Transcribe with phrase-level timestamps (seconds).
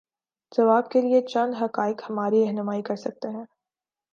[0.51, 3.45] جواب کے لیے چند حقائق ہماری رہنمائی کر سکتے ہیں۔